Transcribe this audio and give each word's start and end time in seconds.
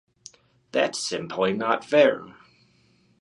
That’s 0.71 0.97
simply 1.07 1.53
not 1.53 1.85
fair. 1.85 2.25